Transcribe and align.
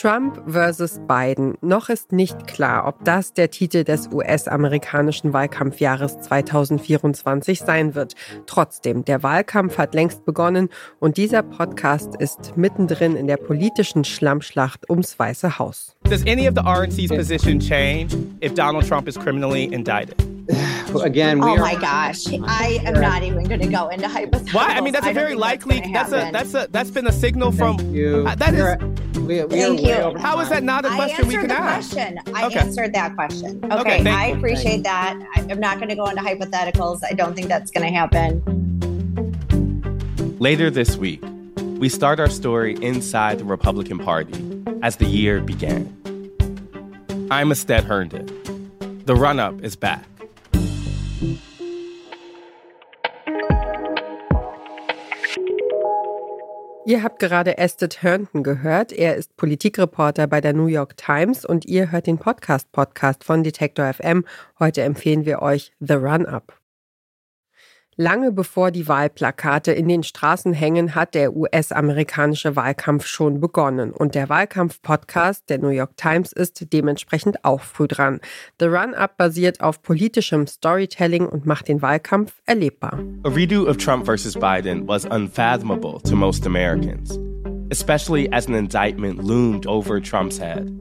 Trump 0.00 0.40
versus 0.46 0.98
Biden. 1.06 1.58
Noch 1.60 1.90
ist 1.90 2.10
nicht 2.10 2.46
klar, 2.46 2.86
ob 2.86 3.04
das 3.04 3.34
der 3.34 3.50
Titel 3.50 3.84
des 3.84 4.08
US-amerikanischen 4.10 5.34
Wahlkampfjahres 5.34 6.20
2024 6.20 7.60
sein 7.60 7.94
wird. 7.94 8.14
Trotzdem, 8.46 9.04
der 9.04 9.22
Wahlkampf 9.22 9.76
hat 9.76 9.94
längst 9.94 10.24
begonnen 10.24 10.70
und 11.00 11.18
dieser 11.18 11.42
Podcast 11.42 12.14
ist 12.18 12.56
mittendrin 12.56 13.14
in 13.14 13.26
der 13.26 13.36
politischen 13.36 14.04
Schlammschlacht 14.04 14.88
ums 14.88 15.18
Weiße 15.18 15.58
Haus. 15.58 15.94
Does 16.04 16.22
any 16.26 16.48
of 16.48 16.54
the 16.54 16.62
RNC's 16.62 17.14
position 17.14 17.60
change 17.60 18.16
if 18.42 18.54
Donald 18.54 18.88
Trump 18.88 19.06
is 19.06 19.18
criminally 19.18 19.64
indicted? 19.64 20.16
Again, 21.04 21.40
we 21.40 21.44
oh 21.44 21.54
are- 21.54 21.58
my 21.58 21.74
gosh, 21.74 22.26
I 22.26 22.80
am 22.84 23.00
not 23.00 23.22
even 23.22 23.44
going 23.44 23.60
to 23.60 23.68
go 23.68 23.88
into 23.88 24.08
hypotheticals. 24.08 24.54
Why? 24.54 24.74
I 24.76 24.80
mean, 24.80 24.92
that's 24.92 25.06
a 25.06 25.12
very 25.12 25.36
likely. 25.36 25.80
That's 25.92 26.10
a 26.10 26.30
that's 26.32 26.54
a 26.54 26.66
that's 26.70 26.90
been 26.90 27.06
a 27.06 27.12
signal 27.12 27.52
from. 27.52 27.78
Thank 27.78 27.94
you. 27.94 28.24
Uh, 28.26 28.34
that 28.34 28.54
is. 28.54 28.89
We, 29.30 29.44
we 29.44 29.48
Thank 29.60 29.80
are 29.80 30.10
you. 30.12 30.18
How 30.18 30.40
is 30.40 30.48
that 30.48 30.64
not 30.64 30.84
a 30.84 30.88
question 30.88 31.28
we 31.28 31.36
answered 31.36 31.48
can 31.50 31.56
the 31.56 31.64
ask? 31.64 31.92
question. 31.92 32.18
I 32.34 32.46
Okay. 32.46 32.58
answered 32.58 32.92
that 32.94 33.14
question. 33.14 33.64
Okay, 33.64 33.76
Okay, 33.80 34.02
thank 34.02 34.08
I 34.08 34.26
you. 34.28 34.34
appreciate 34.36 34.82
that. 34.82 35.16
I- 35.36 35.46
I'm 35.48 35.60
not 35.60 35.76
going 35.78 35.88
to 35.88 35.94
go 35.94 36.06
into 36.06 36.20
hypotheticals. 36.20 37.00
I 37.08 37.12
don't 37.12 37.34
think 37.36 37.46
that's 37.46 37.70
going 37.70 37.86
to 37.86 37.96
happen. 37.96 38.42
Later 40.40 40.68
this 40.68 40.96
week, 40.96 41.22
we 41.78 41.88
start 41.88 42.18
our 42.18 42.28
story 42.28 42.74
inside 42.82 43.38
the 43.38 43.44
Republican 43.44 44.00
Party 44.00 44.34
as 44.82 44.96
the 44.96 45.06
year 45.06 45.40
began. 45.40 45.86
I'm 47.30 47.50
Ested 47.50 47.84
Herndon. 47.84 48.26
The 49.04 49.14
run 49.14 49.38
up 49.38 49.62
is 49.62 49.76
back. 49.76 50.06
Ihr 56.90 57.04
habt 57.04 57.20
gerade 57.20 57.56
Estet 57.56 58.02
Herndon 58.02 58.42
gehört. 58.42 58.90
Er 58.90 59.14
ist 59.14 59.36
Politikreporter 59.36 60.26
bei 60.26 60.40
der 60.40 60.54
New 60.54 60.66
York 60.66 60.96
Times 60.96 61.44
und 61.44 61.64
ihr 61.64 61.92
hört 61.92 62.08
den 62.08 62.18
Podcast-Podcast 62.18 63.22
von 63.22 63.44
Detektor 63.44 63.94
FM. 63.94 64.24
Heute 64.58 64.82
empfehlen 64.82 65.24
wir 65.24 65.40
euch 65.40 65.70
The 65.78 65.94
Run-Up. 65.94 66.59
Lange 68.00 68.32
bevor 68.32 68.70
die 68.70 68.88
Wahlplakate 68.88 69.72
in 69.72 69.86
den 69.86 70.02
Straßen 70.02 70.54
hängen, 70.54 70.94
hat 70.94 71.14
der 71.14 71.36
US-amerikanische 71.36 72.56
Wahlkampf 72.56 73.04
schon 73.04 73.40
begonnen. 73.40 73.90
Und 73.90 74.14
der 74.14 74.30
Wahlkampf-Podcast 74.30 75.50
der 75.50 75.58
New 75.58 75.68
York 75.68 75.98
Times 75.98 76.32
ist 76.32 76.72
dementsprechend 76.72 77.44
auch 77.44 77.60
früh 77.60 77.86
dran. 77.86 78.20
The 78.58 78.68
Run-Up 78.68 79.18
basiert 79.18 79.60
auf 79.60 79.82
politischem 79.82 80.46
Storytelling 80.46 81.26
und 81.26 81.44
macht 81.44 81.68
den 81.68 81.82
Wahlkampf 81.82 82.40
erlebbar. 82.46 83.00
A 83.24 83.28
redo 83.28 83.68
of 83.68 83.76
Trump 83.76 84.06
versus 84.06 84.34
Biden 84.34 84.88
was 84.88 85.04
unfathomable 85.04 86.00
to 86.00 86.16
most 86.16 86.46
Americans, 86.46 87.18
especially 87.70 88.32
as 88.32 88.46
an 88.46 88.54
indictment 88.54 89.22
loomed 89.22 89.66
over 89.66 90.00
Trump's 90.00 90.40
head. 90.40 90.72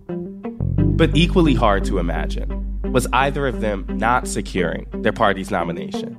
But 0.96 1.10
equally 1.18 1.56
hard 1.56 1.86
to 1.90 2.00
imagine 2.00 2.48
was 2.94 3.08
either 3.12 3.46
of 3.46 3.60
them 3.60 3.86
not 3.90 4.26
securing 4.26 4.88
their 5.02 5.12
party's 5.12 5.52
nomination. 5.52 6.16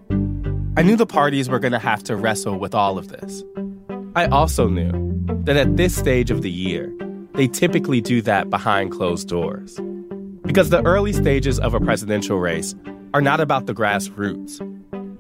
I 0.77 0.83
knew 0.83 0.95
the 0.95 1.05
parties 1.05 1.49
were 1.49 1.59
going 1.59 1.73
to 1.73 1.81
have 1.81 2.05
to 2.05 2.15
wrestle 2.15 2.57
with 2.57 2.77
all 2.77 2.97
of 2.97 3.09
this. 3.09 3.43
I 4.15 4.27
also 4.27 4.69
knew 4.69 4.93
that 5.45 5.57
at 5.57 5.77
this 5.77 5.97
stage 5.97 6.31
of 6.31 6.43
the 6.43 6.51
year, 6.51 6.93
they 7.35 7.49
typically 7.49 8.01
do 8.01 8.23
that 8.23 8.51
behind 8.51 8.93
closed 8.93 9.29
doors. 9.29 9.81
Because 10.43 10.71
the 10.71 10.83
early 10.85 11.13
stages 11.13 11.59
of 11.59 11.75
a 11.75 11.81
presidential 11.81 12.39
race 12.39 12.77
are 13.15 13.21
not 13.21 13.41
about 13.41 13.67
the 13.67 13.75
grassroots 13.75 14.61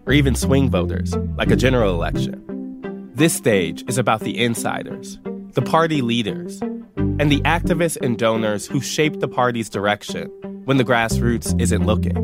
or 0.06 0.12
even 0.12 0.36
swing 0.36 0.70
voters, 0.70 1.16
like 1.36 1.50
a 1.50 1.56
general 1.56 1.94
election. 1.94 3.10
This 3.14 3.34
stage 3.34 3.84
is 3.88 3.98
about 3.98 4.20
the 4.20 4.40
insiders, 4.40 5.18
the 5.54 5.62
party 5.62 6.00
leaders, 6.00 6.60
and 6.62 7.30
the 7.30 7.40
activists 7.40 7.98
and 8.00 8.16
donors 8.16 8.66
who 8.66 8.80
shape 8.80 9.18
the 9.18 9.28
party's 9.28 9.68
direction 9.68 10.28
when 10.64 10.76
the 10.76 10.84
grassroots 10.84 11.60
isn't 11.60 11.86
looking. 11.86 12.16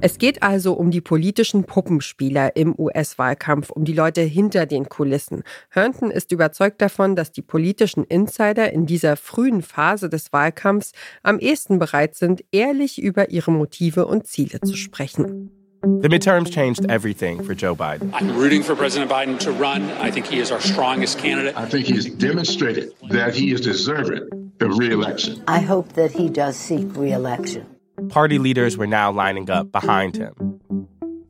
Es 0.00 0.18
geht 0.18 0.44
also 0.44 0.74
um 0.74 0.92
die 0.92 1.00
politischen 1.00 1.64
Puppenspieler 1.64 2.54
im 2.54 2.78
US-Wahlkampf, 2.78 3.70
um 3.70 3.84
die 3.84 3.92
Leute 3.92 4.20
hinter 4.20 4.64
den 4.64 4.88
Kulissen. 4.88 5.42
Herndon 5.70 6.12
ist 6.12 6.30
überzeugt 6.30 6.80
davon, 6.80 7.16
dass 7.16 7.32
die 7.32 7.42
politischen 7.42 8.04
Insider 8.04 8.72
in 8.72 8.86
dieser 8.86 9.16
frühen 9.16 9.60
Phase 9.60 10.08
des 10.08 10.32
Wahlkampfs 10.32 10.92
am 11.24 11.40
ehesten 11.40 11.80
bereit 11.80 12.14
sind, 12.14 12.44
ehrlich 12.52 13.02
über 13.02 13.30
ihre 13.30 13.50
Motive 13.50 14.06
und 14.06 14.28
Ziele 14.28 14.60
zu 14.60 14.76
sprechen. 14.76 15.50
The 15.82 16.08
midterms 16.08 16.50
changed 16.50 16.88
everything 16.88 17.42
for 17.42 17.54
Joe 17.54 17.74
Biden. 17.74 18.12
I'm 18.12 18.36
rooting 18.36 18.62
for 18.62 18.76
President 18.76 19.10
Biden 19.10 19.38
to 19.38 19.50
run. 19.50 19.90
I 20.00 20.12
think 20.12 20.26
he 20.26 20.40
is 20.40 20.52
our 20.52 20.60
strongest 20.60 21.18
candidate. 21.18 21.56
I 21.56 21.68
think 21.68 21.86
he's 21.86 22.08
demonstrated 22.08 22.92
that 23.10 23.34
he 23.34 23.52
is 23.52 23.60
deserving 23.60 24.28
of 24.60 24.78
reelection. 24.78 25.42
I 25.48 25.60
hope 25.60 25.94
that 25.94 26.12
he 26.12 26.28
does 26.28 26.56
seek 26.56 26.96
reelection. 26.96 27.77
Party 28.08 28.38
leaders 28.38 28.76
were 28.76 28.86
now 28.86 29.12
lining 29.12 29.50
up 29.50 29.70
behind 29.70 30.16
him. 30.16 30.58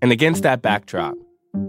And 0.01 0.13
against 0.13 0.43
that 0.45 0.63
backdrop, 0.63 1.17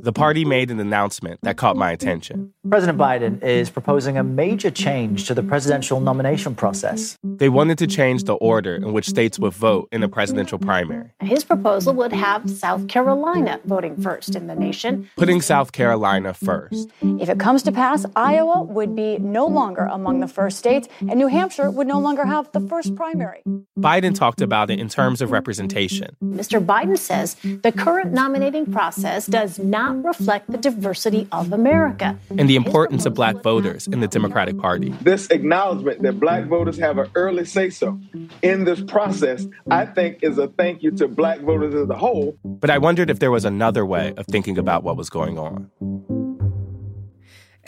the 0.02 0.14
party 0.14 0.46
made 0.46 0.72
an 0.72 0.80
announcement 0.80 1.40
that 1.44 1.58
caught 1.58 1.76
my 1.76 1.92
attention. 1.92 2.54
President 2.70 2.98
Biden 2.98 3.42
is 3.44 3.70
proposing 3.70 4.18
a 4.18 4.24
major 4.24 4.70
change 4.70 5.26
to 5.28 5.34
the 5.34 5.44
presidential 5.44 6.00
nomination 6.00 6.56
process. 6.56 7.18
They 7.24 7.50
wanted 7.50 7.78
to 7.80 7.88
change 7.88 8.24
the 8.24 8.36
order 8.36 8.76
in 8.76 8.94
which 8.94 9.08
states 9.08 9.40
would 9.40 9.54
vote 9.54 9.88
in 9.92 10.04
a 10.04 10.10
presidential 10.10 10.60
primary, 10.60 11.10
His 11.22 11.44
proposal 11.44 11.94
would 11.96 12.14
have 12.14 12.50
South 12.50 12.88
Carolina 12.88 13.60
voting 13.66 13.96
first 13.98 14.36
in 14.36 14.48
the 14.48 14.56
nation. 14.56 15.10
putting 15.18 15.42
South 15.42 15.72
Carolina 15.72 16.34
first. 16.34 16.90
If 17.02 17.30
it 17.30 17.40
comes 17.40 17.64
to 17.64 17.72
pass, 17.72 18.06
Iowa 18.16 18.64
would 18.64 18.96
be 18.96 19.18
no 19.18 19.46
longer 19.48 19.86
among 19.92 20.20
the 20.20 20.28
first 20.28 20.58
states, 20.58 20.88
and 21.00 21.16
New 21.16 21.28
Hampshire 21.28 21.70
would 21.72 21.88
no 21.88 22.00
longer 22.00 22.26
have 22.26 22.52
the 22.52 22.62
first 22.62 22.96
primary. 22.96 23.42
Biden 23.78 24.14
talked 24.14 24.42
about 24.42 24.70
it 24.70 24.80
in 24.80 24.90
terms 24.90 25.22
of 25.22 25.32
representation. 25.32 26.16
Mr. 26.24 26.64
Biden 26.64 26.98
says 26.98 27.36
the 27.44 27.72
current 27.72 28.12
nominating 28.12 28.72
process 28.72 29.26
does 29.26 29.58
not 29.60 29.89
reflect 29.94 30.52
the 30.52 30.58
diversity 30.58 31.28
of 31.32 31.52
America. 31.54 32.18
and 32.38 32.50
the 32.50 32.56
importance 32.56 33.06
of 33.06 33.14
black 33.14 33.36
voters 33.44 33.88
in 33.88 34.00
the 34.00 34.08
Democratic 34.08 34.58
Party. 34.58 34.90
this 35.02 35.28
acknowledgement 35.30 36.02
that 36.02 36.20
black 36.20 36.46
voters 36.46 36.78
have 36.78 36.98
an 36.98 37.10
early 37.16 37.46
say 37.46 37.70
so 37.70 38.00
in 38.42 38.64
this 38.66 38.82
process, 38.82 39.48
I 39.70 39.86
think 39.86 40.20
is 40.22 40.38
a 40.38 40.48
thank 40.48 40.84
you 40.84 40.92
to 40.92 41.08
black 41.08 41.40
voters 41.42 41.74
as 41.76 41.90
a 41.90 41.98
whole. 41.98 42.38
But 42.44 42.70
I 42.70 42.78
wondered 42.78 43.10
if 43.10 43.20
there 43.20 43.32
was 43.32 43.46
another 43.46 43.86
way 43.86 44.14
of 44.18 44.26
thinking 44.28 44.58
about 44.58 44.84
what 44.84 44.98
was 44.98 45.10
going 45.10 45.38
on. 45.38 45.70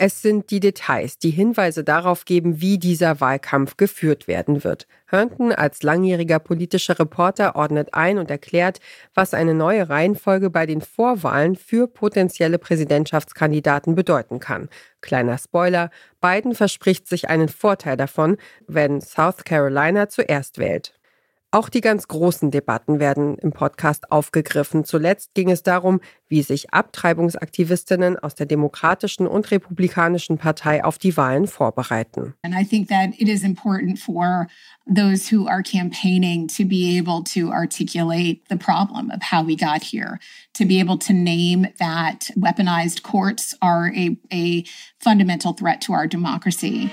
Es 0.04 0.20
sind 0.20 0.50
die 0.50 0.58
Details, 0.58 1.18
die 1.18 1.30
Hinweise 1.30 1.84
darauf 1.84 2.24
geben, 2.24 2.60
wie 2.60 2.76
dieser 2.76 3.20
Wahlkampf 3.20 3.76
geführt 3.76 4.26
werden 4.26 4.64
wird. 4.64 4.88
Herndon 5.06 5.52
als 5.52 5.84
langjähriger 5.84 6.40
politischer 6.40 6.98
Reporter 6.98 7.54
ordnet 7.54 7.94
ein 7.94 8.18
und 8.18 8.28
erklärt, 8.28 8.80
was 9.14 9.32
eine 9.32 9.54
neue 9.54 9.88
Reihenfolge 9.88 10.50
bei 10.50 10.66
den 10.66 10.80
Vorwahlen 10.80 11.54
für 11.54 11.86
potenzielle 11.86 12.58
Präsidentschaftskandidaten 12.58 13.94
bedeuten 13.94 14.40
kann. 14.40 14.68
Kleiner 15.02 15.38
Spoiler, 15.38 15.90
Biden 16.20 16.56
verspricht 16.56 17.06
sich 17.06 17.28
einen 17.28 17.48
Vorteil 17.48 17.96
davon, 17.96 18.38
wenn 18.66 19.00
South 19.00 19.44
Carolina 19.44 20.08
zuerst 20.08 20.58
wählt. 20.58 20.94
Auch 21.54 21.68
die 21.68 21.82
ganz 21.82 22.08
großen 22.08 22.50
Debatten 22.50 22.98
werden 22.98 23.36
im 23.36 23.52
Podcast 23.52 24.10
aufgegriffen. 24.10 24.86
Zuletzt 24.86 25.34
ging 25.34 25.50
es 25.50 25.62
darum, 25.62 26.00
wie 26.26 26.40
sich 26.40 26.72
Abtreibungsaktivistinnen 26.72 28.18
aus 28.18 28.34
der 28.34 28.46
Demokratischen 28.46 29.26
und 29.26 29.50
Republikanischen 29.50 30.38
Partei 30.38 30.82
auf 30.82 30.96
die 30.96 31.14
Wahlen 31.18 31.46
vorbereiten. 31.46 32.32
And 32.42 32.54
I 32.54 32.64
think 32.64 32.88
that 32.88 33.10
it 33.18 33.28
is 33.28 33.44
important 33.44 33.98
for 33.98 34.46
those 34.86 35.30
who 35.30 35.46
are 35.46 35.62
campaigning 35.62 36.48
to 36.48 36.64
be 36.64 36.96
able 36.96 37.22
to 37.34 37.52
articulate 37.52 38.40
the 38.48 38.56
problem 38.56 39.10
of 39.10 39.20
how 39.22 39.46
we 39.46 39.54
got 39.54 39.82
here, 39.82 40.18
to 40.54 40.64
be 40.64 40.80
able 40.80 40.98
to 41.00 41.12
name 41.12 41.68
that 41.78 42.30
weaponized 42.34 43.02
courts 43.02 43.54
are 43.60 43.92
a, 43.94 44.16
a 44.32 44.64
fundamental 45.00 45.52
threat 45.52 45.82
to 45.82 45.92
our 45.92 46.06
democracy. 46.06 46.90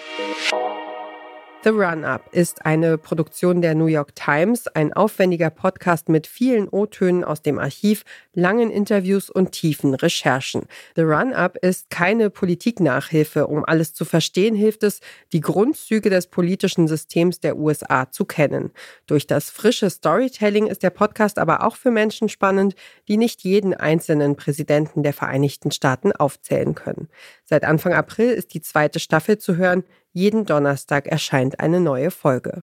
The 1.61 1.71
Run-Up 1.71 2.29
ist 2.31 2.65
eine 2.65 2.97
Produktion 2.97 3.61
der 3.61 3.75
New 3.75 3.87
York 3.87 4.15
Times, 4.15 4.67
ein 4.67 4.93
aufwendiger 4.93 5.49
Podcast 5.49 6.07
mit 6.07 6.25
vielen 6.25 6.69
O-Tönen 6.69 7.25
aus 7.25 7.41
dem 7.41 7.59
Archiv, 7.59 8.05
langen 8.33 8.71
Interviews 8.71 9.29
und 9.29 9.51
tiefen 9.51 9.93
Recherchen. 9.93 10.67
The 10.95 11.01
Run-Up 11.01 11.57
ist 11.57 11.89
keine 11.89 12.29
Politiknachhilfe. 12.29 13.47
Um 13.47 13.65
alles 13.65 13.93
zu 13.93 14.05
verstehen, 14.05 14.55
hilft 14.55 14.83
es, 14.83 15.01
die 15.33 15.41
Grundzüge 15.41 16.09
des 16.09 16.27
politischen 16.27 16.87
Systems 16.87 17.41
der 17.41 17.57
USA 17.57 18.09
zu 18.09 18.23
kennen. 18.23 18.71
Durch 19.05 19.27
das 19.27 19.49
frische 19.49 19.89
Storytelling 19.89 20.67
ist 20.67 20.81
der 20.81 20.91
Podcast 20.91 21.37
aber 21.37 21.65
auch 21.65 21.75
für 21.75 21.91
Menschen 21.91 22.29
spannend, 22.29 22.73
die 23.09 23.17
nicht 23.17 23.43
jeden 23.43 23.73
einzelnen 23.73 24.37
Präsidenten 24.37 25.03
der 25.03 25.13
Vereinigten 25.13 25.71
Staaten 25.71 26.13
aufzählen 26.13 26.73
können. 26.73 27.09
Seit 27.43 27.65
Anfang 27.65 27.91
April 27.91 28.29
ist 28.29 28.53
die 28.53 28.61
zweite 28.61 29.01
Staffel 29.01 29.39
zu 29.39 29.57
hören. 29.57 29.83
Jeden 30.19 30.43
Donnerstag 30.43 31.07
erscheint 31.07 31.61
eine 31.61 31.79
neue 31.79 32.11
Folge. 32.11 32.59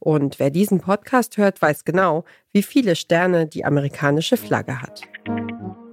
Und 0.00 0.40
wer 0.40 0.50
diesen 0.50 0.80
Podcast 0.80 1.36
hört, 1.36 1.62
weiß 1.62 1.84
genau, 1.84 2.24
wie 2.52 2.64
viele 2.64 2.96
Sterne 2.96 3.46
die 3.46 3.64
amerikanische 3.64 4.36
Flagge 4.36 4.82
hat. 4.82 5.02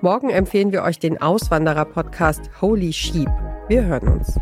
Morgen 0.00 0.30
empfehlen 0.30 0.72
wir 0.72 0.82
euch 0.82 0.98
den 0.98 1.20
Auswanderer-Podcast 1.20 2.50
Holy 2.60 2.92
Sheep. 2.92 3.30
Wir 3.68 3.84
hören 3.84 4.08
uns. 4.08 4.38